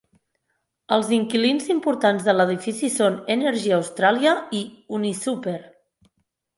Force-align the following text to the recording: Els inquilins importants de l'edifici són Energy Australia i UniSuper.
Els 0.97 1.11
inquilins 1.17 1.67
importants 1.73 2.27
de 2.29 2.35
l'edifici 2.39 2.91
són 2.97 3.21
Energy 3.37 3.79
Australia 3.81 4.37
i 4.63 4.67
UniSuper. 5.01 5.59